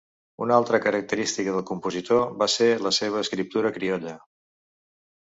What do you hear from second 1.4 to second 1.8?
del